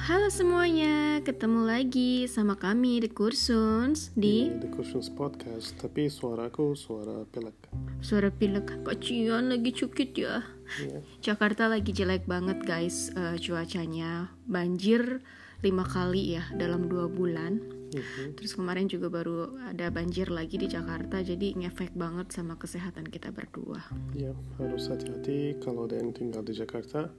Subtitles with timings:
[0.00, 5.76] halo semuanya, ketemu lagi sama kami The Kursuns di The Cushions Podcast.
[5.76, 7.68] Tapi suaraku suara pilek.
[8.00, 8.80] Suara Pilek.
[8.80, 10.40] Kocian lagi cukit ya.
[10.80, 11.04] Iya.
[11.20, 13.12] Jakarta lagi jelek banget guys.
[13.12, 15.20] Eh, cuacanya Banjir
[15.60, 17.60] lima kali ya dalam dua bulan.
[17.92, 18.40] Mhm.
[18.40, 23.36] Terus kemarin juga baru ada banjir lagi di Jakarta Jadi ngefek banget sama kesehatan kita
[23.36, 23.84] berdua.
[24.16, 25.60] Iya, harus hati-hati.
[25.60, 27.12] Kalau ada yang tinggal di Jakarta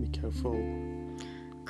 [0.00, 0.56] Be careful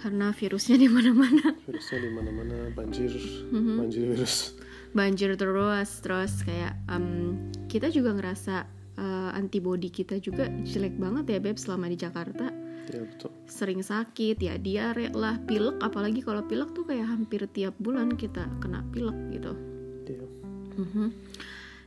[0.02, 1.54] Karena virusnya di mana-mana.
[1.62, 3.06] Virusnya di mana-mana banjir
[3.54, 3.78] Mhm.
[3.78, 4.58] Banjir virus.
[4.92, 7.38] Banjir terus terus kayak em,
[7.70, 12.50] kita juga ngerasa eh, antibody kita juga jelek banget ya beb selama di Jakarta.
[12.90, 13.30] Ya betul.
[13.46, 15.78] Sering sakit ya diare lah pilek.
[15.80, 19.54] Apalagi kalau pilek tuh kayak hampir tiap bulan kita kena pilek gitu.
[20.02, 20.26] Iya.
[20.72, 21.08] Mhm.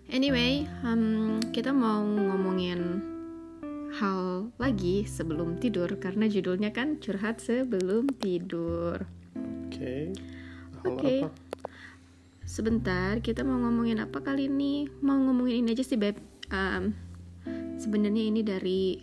[0.08, 3.02] anyway em, kita mau ngomongin
[3.96, 9.08] hal lagi sebelum tidur karena judulnya kan curhat sebelum tidur
[9.72, 10.12] Oke
[10.84, 11.16] Hal Oke.
[11.24, 11.30] apa?
[12.46, 14.86] Sebentar, kita mau ngomongin apa kali ini?
[15.02, 16.14] Mau ngomongin ini aja sih, Beb.
[16.54, 16.94] Um,
[17.76, 18.96] Sebenarnya ini dari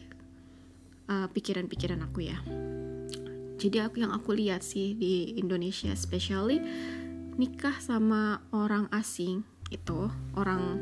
[1.10, 2.38] uh, pikiran-pikiran aku ya.
[3.60, 6.58] Jadi aku yang aku lihat sih di Indonesia, especially
[7.38, 10.80] nikah sama orang asing itu, orang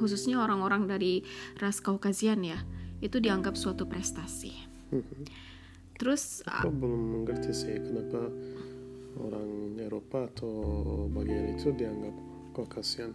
[0.00, 1.22] khususnya orang-orang dari
[1.60, 2.58] ras Kaukasian ya,
[3.00, 4.52] itu dianggap suatu prestasi.
[4.92, 5.26] Mhm.
[5.96, 8.28] Terus Aku belum mengerti sih kenapa
[9.16, 10.52] orang Eropa atau
[11.08, 12.12] bagian itu dianggap
[12.52, 13.12] Caucasian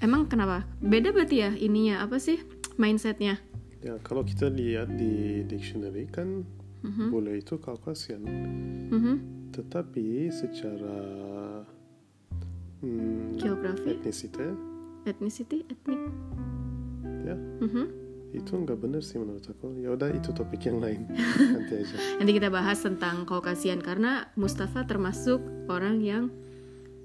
[0.00, 0.64] emang kenapa?
[0.80, 2.40] Beda berarti ya ininya apa sih
[2.76, 3.40] mindsetnya?
[3.80, 6.44] Ya kalau kita lihat di dictionary kan
[6.80, 7.08] Mhm.
[7.12, 8.24] boleh itu Caucasian
[8.92, 9.14] Mhm.
[9.52, 10.96] tetapi secara
[12.80, 14.48] hmm, Geografi, etnisite
[15.04, 16.00] ethnicity, etnik.
[17.24, 17.84] ya Mhm.
[18.34, 21.06] Itu nggak benar sih menurut aku ya udah itu topik yang lain
[21.54, 25.38] nanti aja Nanti kita bahas tentang Kaukasian karena Mustafa termasuk
[25.70, 26.34] orang yang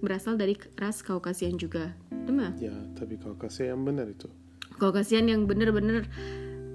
[0.01, 1.93] berasal dari ras Kaukasian juga.
[2.09, 2.53] Demah.
[2.57, 4.29] ya tapi Caucasia yang benar itu
[4.77, 6.05] Kaukasian yang bener-bener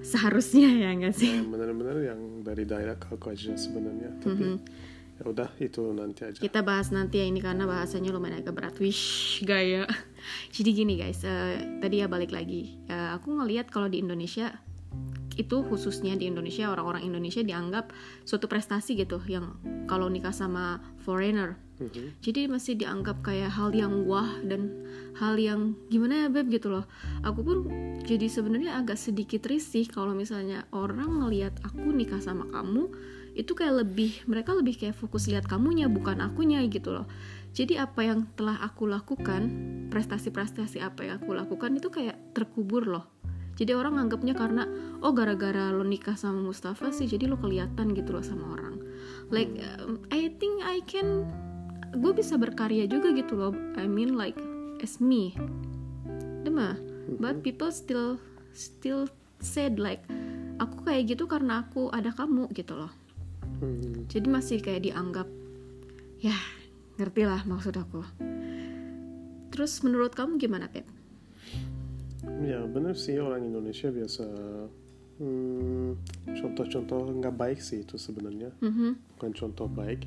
[0.05, 1.31] seharusnya ya enggak sih?
[1.31, 4.59] yang benar-benar yang dari daerah Caucasia sebenarnya tapi
[5.15, 8.75] ya udah itu nanti aja Kita bahas nanti ya ini karena bahasanya lumayan agak berat.
[8.83, 9.87] Wish, gaya.
[10.55, 12.75] Jadi gini guys, eh, tadi ya balik lagi.
[12.91, 14.51] Eh, aku ngelihat kalau di Indonesia
[15.35, 17.91] itu khususnya di Indonesia orang-orang Indonesia dianggap
[18.23, 22.23] suatu prestasi gitu yang kalau nikah sama foreigner Mhm.
[22.23, 24.71] jadi masih dianggap kayak hal yang wah dan
[25.19, 26.87] hal yang gimana ya beb gitu loh
[27.19, 27.57] aku pun
[28.07, 32.87] jadi sebenarnya agak sedikit risih kalau misalnya orang ngelihat aku nikah sama kamu
[33.35, 37.05] itu kayak lebih mereka lebih kayak fokus lihat kamunya bukan akunya gitu loh.
[37.51, 39.51] Jadi apa yang telah aku lakukan
[39.91, 43.05] prestasi-prestasi apa yang aku lakukan itu kayak terkubur loh.
[43.55, 44.63] Jadi orang nganggapnya karena
[44.99, 48.79] oh gara-gara lo nikah sama Mustafa sih jadi lo kelihatan gitu loh sama orang.
[49.31, 51.27] Like um, I think I can
[51.95, 53.55] gue bisa berkarya juga gitu loh.
[53.75, 54.39] I mean like
[54.79, 55.35] as me.
[56.43, 56.75] Dema
[57.19, 58.19] but people still
[58.51, 59.07] still
[59.39, 60.03] said like
[60.59, 62.91] aku kayak gitu karena aku ada kamu gitu loh
[63.61, 65.27] Hmm, jadi masih kayak dianggap
[66.19, 66.35] ya
[66.99, 68.01] ngerti lah maksud aku.
[69.51, 70.83] Terus menurut kamu gimana Pep?
[72.41, 74.25] ya benar sih orang Indonesia biasa
[75.21, 75.89] hmm,
[76.41, 78.51] contoh-contoh nggak baik sih itu sebenarnya.
[78.59, 80.03] Mhm, bukan contoh baik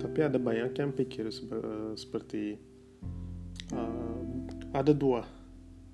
[0.00, 2.56] tapi ada banyak yang pikir sebe- seperti
[3.76, 4.20] uh,
[4.74, 5.22] ada dua.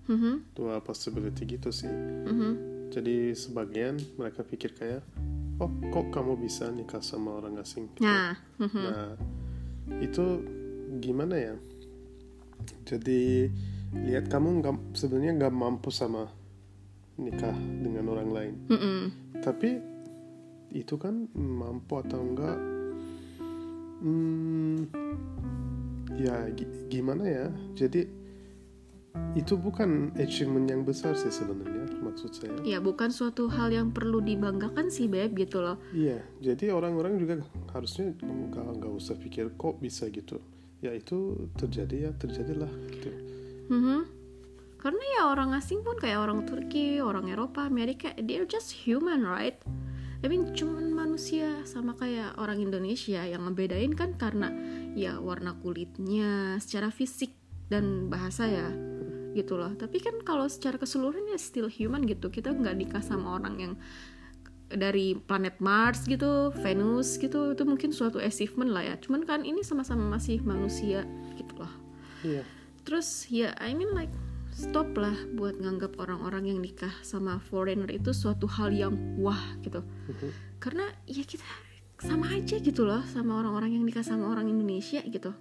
[0.06, 1.90] Mhm, dua possibility gitu sih.
[1.90, 2.52] Mhm,
[2.94, 5.02] jadi sebagian mereka pikir kayak
[5.56, 7.88] oh kok kamu bisa nikah sama orang asing?
[7.96, 8.04] Gitu.
[8.04, 9.10] nah mhm, nah
[10.02, 10.24] itu
[11.00, 11.54] gimana ya?
[12.86, 13.48] Jadi
[13.94, 16.28] lihat kamu nggak sebenarnya nggak mampu sama
[17.16, 18.54] nikah dengan orang lain.
[18.68, 19.00] Mhm,
[19.40, 19.80] tapi
[20.76, 22.58] itu kan mampu atau enggak
[24.04, 24.76] hmm,
[26.20, 27.47] ya gi- gimana ya?
[27.72, 28.25] Jadi
[29.36, 32.57] itu bukan achievement yang besar sih sebenarnya maksud saya.
[32.65, 35.77] Ya bukan suatu hal yang perlu dibanggakan sih Beb gitu loh.
[35.92, 37.45] Iya jadi orang-orang juga
[37.77, 40.41] harusnya nggak nggak usah pikir kok bisa gitu.
[40.80, 43.10] Ya itu terjadi ya terjadilah gitu.
[43.68, 44.01] Mhm.
[44.80, 49.59] Karena ya orang asing pun kayak orang Turki, orang Eropa, Amerika, they're just human, right?
[50.24, 54.48] I mean cuman manusia sama kayak orang Indonesia yang ngebedain kan karena
[54.97, 57.36] ya warna kulitnya, secara fisik
[57.69, 58.69] dan bahasa ya
[59.36, 59.77] gitu loh.
[59.77, 62.33] Tapi kan kalau secara keseluruhan ya still human gitu.
[62.33, 63.74] Kita nggak nikah sama orang yang
[64.66, 68.94] dari planet Mars gitu, Venus gitu, itu mungkin suatu achievement lah ya.
[68.98, 71.04] Cuman kan ini sama-sama masih manusia
[71.36, 71.72] gitu loh
[72.24, 72.42] iya
[72.83, 74.10] terus ya I mean like
[74.50, 79.83] stop lah buat nganggap orang-orang yang nikah sama foreigner itu suatu hal yang wah gitu
[79.83, 80.30] Mhm.
[80.59, 81.44] karena ya kita
[82.00, 85.34] sama aja gitu loh sama orang-orang yang nikah sama orang Indonesia gitu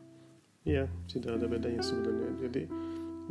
[0.65, 2.41] Iya, tidak ada bedanya sebenarnya.
[2.41, 2.65] Jadi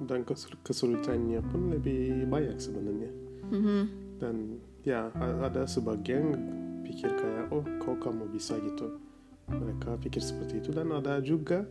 [0.02, 3.10] dan kes- kesulitannya pun lebih banyak sebenarnya.
[3.50, 3.80] Mhm.
[4.18, 4.36] Dan
[4.82, 6.34] ya ada sebagian
[6.82, 8.98] pikir kayak oh kok kamu bisa gitu.
[9.46, 11.64] Mereka pikir seperti itu dan ada juga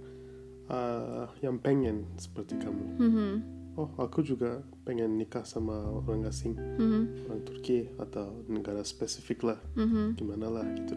[0.69, 2.85] uh, yang pengen seperti kamu.
[2.99, 3.31] Mhm.
[3.73, 7.25] Oh aku juga pengen nikah sama orang asing, Mhm.
[7.25, 10.13] orang Turki atau negara spesifik lah, Mhm.
[10.13, 10.93] gimana lah gitu.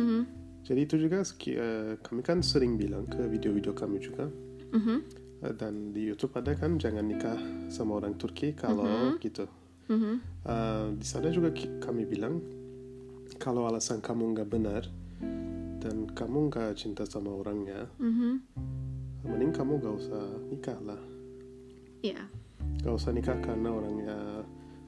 [0.00, 0.20] Mhm.
[0.64, 4.26] Jadi itu juga eh, kami kan sering bilang ke video-video kami juga
[4.72, 4.96] Mhm.
[5.54, 7.38] Dan di YouTube ada kan jangan nikah
[7.70, 9.46] sama orang Turki kalau gitu.
[9.86, 10.14] Mhm.
[10.46, 12.42] Eh, di sana juga kami bilang
[13.38, 14.82] kalau alasan kamu nggak benar
[15.78, 18.32] dan kamu nggak cinta sama orangnya, Mhm.
[19.26, 20.98] mending kamu gak usah nikah lah.
[22.02, 22.26] Iya.
[22.82, 24.42] Gak usah nikah karena orangnya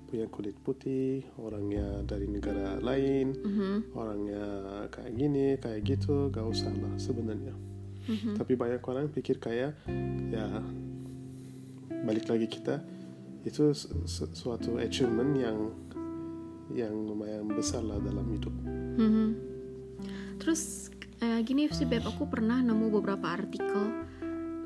[0.09, 3.93] punya kulit putih, orangnya dari negara lain, Mhm.
[3.93, 4.45] orangnya
[4.89, 7.53] kayak gini, kayak gitu, gak usah lah sebenarnya.
[8.09, 8.41] Mhm.
[8.41, 9.77] Tapi banyak orang pikir kayak
[10.33, 10.47] ya
[12.09, 12.81] balik lagi kita
[13.45, 15.59] itu su- su- suatu achievement yang
[16.73, 18.55] yang lumayan besar lah dalam hidup.
[18.99, 19.29] Mhm.
[20.41, 24.07] Terus eh, gini sih Beb, aku pernah nemu beberapa artikel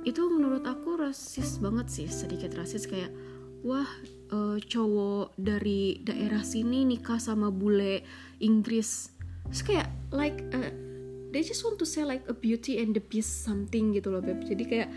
[0.02, 3.10] itu menurut aku rasis banget sih, sedikit rasis kayak
[3.62, 3.86] wah
[4.30, 8.02] eh, cowok dari daerah sini nikah sama bule
[8.42, 9.14] Inggris.
[9.50, 10.74] Terus kayak like eh,
[11.32, 14.44] they just want to say like a beauty and the beast something gitu loh Beb.
[14.44, 14.88] Jadi kayak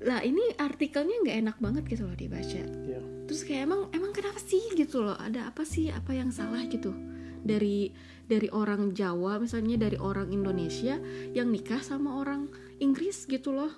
[0.00, 2.60] lah ini artikelnya nggak enak banget gitu loh dibaca.
[2.64, 4.60] Ya, terus kayak emang emang kenapa sih?
[4.76, 5.16] gitu loh.
[5.16, 5.88] Ada apa sih?
[5.88, 6.92] Apa yang salah gitu?
[7.40, 7.92] Dari
[8.28, 11.00] dari orang Jawa misalnya dari orang Indonesia
[11.32, 13.72] yang nikah sama orang Inggris gitu loh.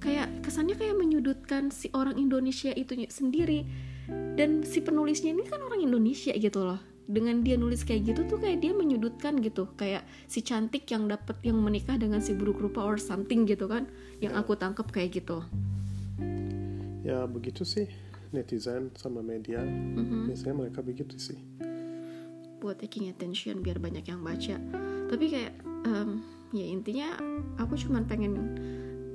[0.00, 3.64] Kayak kesannya kayak menyudutkan si orang Indonesia itu sendiri.
[4.06, 8.38] Dan si penulisnya ini kan orang Indonesia gitu loh dengan dia nulis kayak gitu tuh
[8.42, 9.70] kayak dia menyudutkan gitu.
[9.78, 13.86] Kayak si cantik yang dapat yang menikah dengan si buruk rupa or something gitu kan
[14.18, 15.42] yang aku tangkap kayak gitu.
[17.06, 17.86] Ya begitu sih
[18.34, 19.62] netizen sama media.
[19.62, 20.28] Mhm.
[20.30, 21.38] biasanya mereka begitu sih.
[22.56, 24.58] buat taking attention biar banyak yang baca.
[25.06, 25.54] Tapi kayak
[25.86, 27.14] em, ya intinya
[27.62, 28.32] aku cuman pengen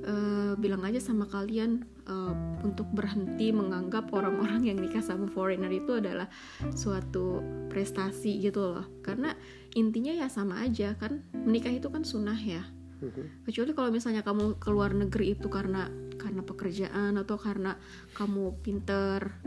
[0.02, 2.34] eh, bilang aja sama kalian eh,
[2.66, 6.26] untuk berhenti menganggap orang-orang yang nikah sama foreigner itu adalah
[6.74, 7.40] suatu
[7.70, 8.86] prestasi gitu loh.
[9.00, 9.32] Karena
[9.72, 12.62] intinya ya sama aja kan menikah itu kan sunnah ya.
[13.02, 13.50] Mhm.
[13.50, 17.74] kecuali kalau misalnya kamu keluar negeri itu karena karena pekerjaan atau karena
[18.14, 19.42] kamu pinter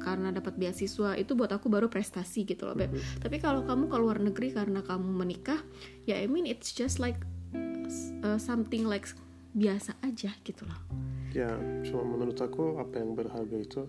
[0.00, 2.96] karena dapat beasiswa itu buat aku baru prestasi gitu loh beb.
[3.20, 5.60] Tapi kalau kamu keluar negeri karena kamu menikah
[6.08, 7.20] ya I mean it's just like
[8.24, 9.08] uh, something like
[9.54, 10.80] biasa aja gitu loh
[11.34, 11.50] Ya,
[11.82, 13.82] cuma menurut aku apa yang berharga itu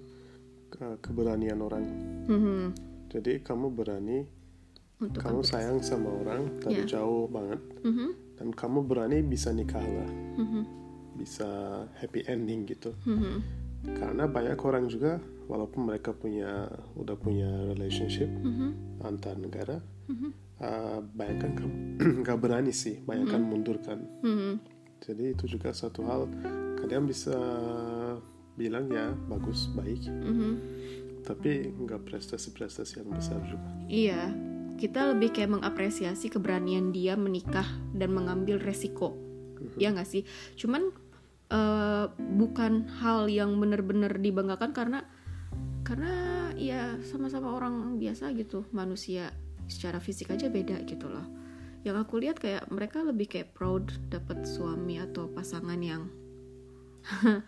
[0.65, 1.85] ke- keberanian orang.
[2.25, 2.73] Mhm.
[3.13, 4.25] Jadi kamu berani,
[4.97, 6.97] untuk kamu kamu sayang sama orang dari Ya.
[6.97, 8.09] jauh banget, Mhm.
[8.41, 10.09] dan kamu berani bisa nikah lah,
[10.41, 10.61] Mhm.
[11.21, 11.45] bisa
[12.01, 12.97] happy ending gitu.
[13.05, 13.45] Mhm.
[13.93, 16.65] Karena banyak orang juga, walaupun mereka punya
[16.97, 19.05] udah punya relationship Mhm.
[19.05, 19.77] antar negara,
[20.09, 20.29] Mhm.
[20.57, 21.51] uh, banyak kan
[22.25, 24.01] nggak berani sih, banyak kan mundur kan.
[25.03, 26.29] Jadi itu juga satu hal
[26.79, 27.35] kalian bisa
[28.55, 30.51] bilang ya bagus baik, Mhm.
[31.27, 33.67] tapi nggak prestasi-prestasi yang besar juga.
[33.85, 34.31] Iya,
[34.79, 39.17] kita lebih kayak mengapresiasi keberanian dia menikah dan mengambil resiko.
[39.75, 40.23] Ya nggak sih?
[40.55, 40.91] Cuman
[41.45, 45.05] eh, bukan hal yang benar-benar dibanggakan karena
[45.85, 46.13] karena
[46.57, 49.29] ya sama-sama orang biasa gitu, manusia
[49.69, 51.21] secara fisik aja beda gitu loh.
[51.85, 56.09] Yang aku lihat kayak mereka lebih kayak proud dapat suami atau pasangan yang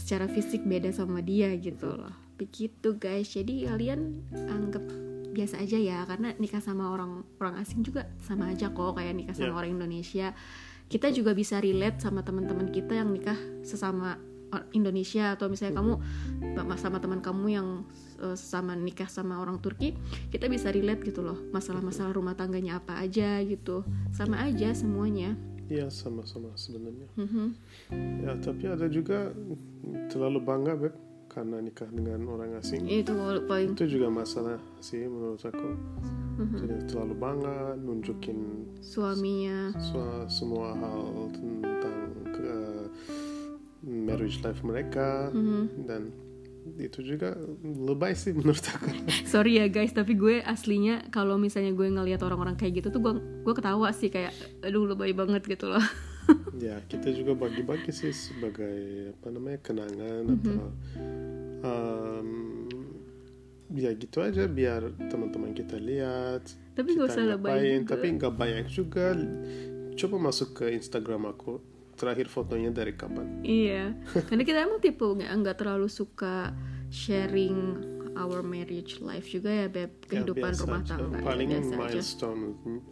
[0.00, 2.12] secara fisik beda sama dia gitu loh.
[2.40, 3.32] Begitu guys.
[3.32, 4.84] Jadi kalian anggap
[5.36, 9.36] biasa aja ya karena nikah sama orang orang asing juga sama aja kok kayak nikah
[9.36, 9.56] sama Ya.
[9.60, 10.32] orang Indonesia.
[10.86, 14.16] Kita juga bisa relate sama teman-teman kita yang nikah sesama
[14.72, 15.94] Indonesia atau misalnya kamu
[16.78, 17.68] sama teman kamu yang
[18.22, 19.92] eh, sesama nikah sama orang Turki,
[20.30, 21.36] kita bisa relate gitu loh.
[21.50, 23.82] Masalah-masalah rumah tangganya apa aja gitu.
[24.14, 25.34] Sama aja semuanya.
[25.66, 27.08] Iya sama-sama sebenarnya.
[27.18, 27.46] Mhm.
[28.22, 29.34] Ya tapi ada juga
[30.14, 30.94] terlalu bangga beb
[31.26, 32.86] karena nikah dengan orang asing.
[32.86, 33.12] Itu
[33.50, 35.68] paling Itu juga masalah sih menurut aku.
[36.36, 36.56] Mhm.
[36.62, 38.38] Jadi terlalu bangga nunjukin
[38.78, 39.74] suaminya.
[39.80, 41.95] semua, semua hal tentang
[43.86, 45.86] marriage life mereka Mhm.
[45.86, 46.10] dan
[46.76, 48.90] itu juga lebay sih menurut aku.
[49.30, 53.12] Sorry ya guys, tapi gue aslinya kalau misalnya gue ngelihat orang-orang kayak gitu tuh gue
[53.40, 55.78] gue ketawa sih kayak aduh lebay banget gitu loh.
[56.58, 58.74] ya kita juga bagi-bagi sih sebagai
[59.14, 60.34] apa namanya kenangan Mhm.
[60.34, 60.58] atau
[61.62, 62.28] um,
[63.70, 66.42] ya gitu aja biar teman-teman kita lihat
[66.74, 67.90] Tapi kita usah lebay ngapain, juga.
[67.94, 69.06] tapi nggak banyak juga
[69.94, 71.62] coba masuk ke Instagram aku
[71.96, 73.40] terakhir fotonya dari kapan?
[73.42, 73.96] Iya,
[74.28, 76.52] karena kita emang tipe nggak nggak terlalu suka
[76.92, 77.80] sharing
[78.16, 79.92] our marriage life juga ya beb.
[80.06, 80.90] Ya, kehidupan biasa rumah aja.
[80.96, 81.76] tangga ya, paling aja.
[81.76, 82.44] milestone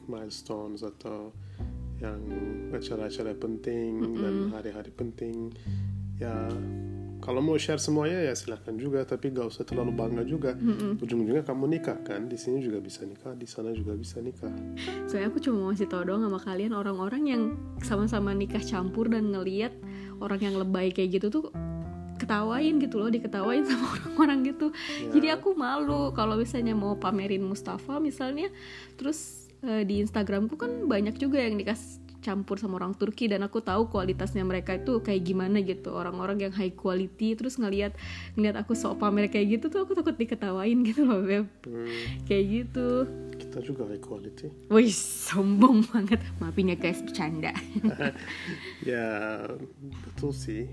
[0.09, 1.33] milestones atau
[2.03, 2.21] yang
[2.75, 5.55] acara-acara penting dan hari-hari penting.
[6.19, 6.49] Ya
[7.25, 9.01] kalau mau share semuanya ya silahkan juga.
[9.09, 10.53] Tapi gak usah terlalu bangga juga.
[11.01, 12.29] Ujung-ujungnya kamu nikah kan?
[12.29, 14.53] Di sini juga bisa nikah di sana juga bisa nikah.
[15.09, 17.43] Soalnya aku cuma mau ngasih tau doang sama kalian orang-orang yang
[17.81, 19.73] sama-sama nikah campur dan ngeliat
[20.21, 21.49] orang yang lebay kayak gitu tuh
[22.21, 24.71] ketawain gitu loh diketawain sama orang-orang gitu.
[25.09, 28.53] Jadi aku malu kalau misalnya mau pamerin Mustafa misalnya.
[29.01, 31.77] Terus eh, di Instagramku kan banyak juga yang nikah
[32.25, 35.93] campur sama orang Turki dan aku tahu kualitasnya mereka itu kayak gimana gitu.
[35.93, 37.93] Orang-orang yang high quality terus ngelihat
[38.33, 41.45] ngelihat aku sok pamer kayak gitu tuh aku takut diketawain gitu loh beb.
[41.69, 43.05] Hmm, kayak gitu.
[43.37, 44.49] Kita juga high quality.
[44.73, 44.89] Wih,
[45.29, 46.25] sombong banget.
[46.41, 47.53] Maafin ya guys, bercanda.
[48.89, 49.45] ya
[50.09, 50.65] betul sih.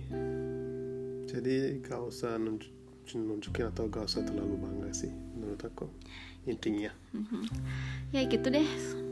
[1.27, 2.71] Jadi gak usah nunjuk,
[3.11, 5.91] nunjukin atau gak usah terlalu bangga sih menurut aku.
[6.47, 6.91] Intinya.
[8.15, 9.10] Ya gitu deh.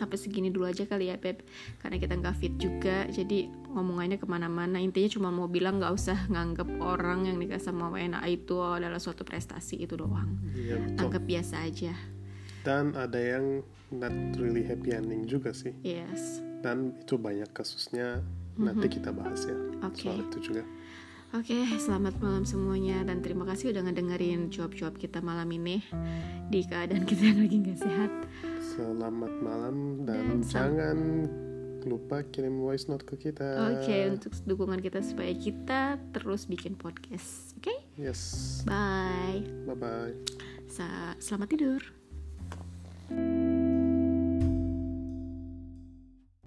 [0.00, 1.44] Sampai segini dulu aja kali ya, Beb.
[1.76, 4.80] Karena kita nggak fit juga, jadi ngomongannya ke mana-mana.
[4.80, 9.22] Intinya cuma mau bilang nggak usah nganggep orang yang nikah sama WNA itu adalah suatu
[9.22, 10.40] prestasi itu doang.
[10.56, 11.92] iya Anggap biasa aja.
[12.60, 16.44] dan ada yang not really happy ending juga sih Yes.
[16.60, 18.20] dan itu banyak kasusnya
[18.54, 20.04] nanti kita bahas ya Oke.
[20.04, 20.62] soal itu juga
[21.30, 25.78] Oke, selamat malam semuanya dan terima kasih udah ngedengerin jawab-jawab kita malam ini
[26.50, 28.10] di keadaan kita yang lagi nggak sehat.
[28.74, 30.98] selamat malam dan, Dan jangan
[31.80, 37.54] lupa kirim voice note ke kita Oke, untuk dukungan kita supaya kita terus bikin podcast.
[37.56, 39.38] Oke, yes bye.
[39.64, 40.12] bye bye
[40.66, 41.80] Sa- selamat tidur.